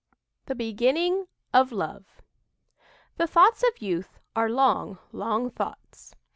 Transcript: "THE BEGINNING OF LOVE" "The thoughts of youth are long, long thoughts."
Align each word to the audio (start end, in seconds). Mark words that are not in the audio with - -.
"THE 0.47 0.55
BEGINNING 0.55 1.27
OF 1.53 1.71
LOVE" 1.71 2.23
"The 3.17 3.27
thoughts 3.27 3.63
of 3.67 3.83
youth 3.83 4.19
are 4.35 4.49
long, 4.49 4.97
long 5.11 5.51
thoughts." 5.51 6.15